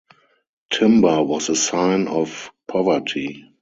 [0.71, 3.45] Timber was a sign of poverty.